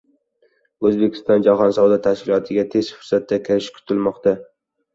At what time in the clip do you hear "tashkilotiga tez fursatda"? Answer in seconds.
2.07-3.43